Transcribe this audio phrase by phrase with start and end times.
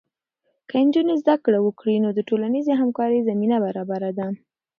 [0.69, 4.27] که نجونې زده کړه وکړي، نو د ټولنیزې همکارۍ زمینه برابره ده.